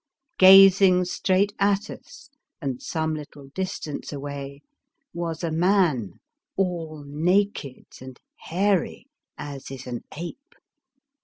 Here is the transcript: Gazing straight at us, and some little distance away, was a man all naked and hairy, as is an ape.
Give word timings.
Gazing 0.39 1.05
straight 1.05 1.53
at 1.59 1.87
us, 1.91 2.31
and 2.59 2.81
some 2.81 3.13
little 3.13 3.49
distance 3.53 4.11
away, 4.11 4.63
was 5.13 5.43
a 5.43 5.51
man 5.51 6.13
all 6.57 7.03
naked 7.05 7.85
and 8.01 8.19
hairy, 8.39 9.05
as 9.37 9.69
is 9.69 9.85
an 9.85 10.03
ape. 10.17 10.55